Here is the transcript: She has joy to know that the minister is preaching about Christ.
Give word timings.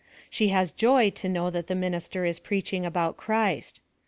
She 0.31 0.47
has 0.47 0.71
joy 0.71 1.11
to 1.11 1.29
know 1.29 1.51
that 1.51 1.67
the 1.67 1.75
minister 1.75 2.25
is 2.25 2.39
preaching 2.39 2.87
about 2.87 3.17
Christ. 3.17 3.81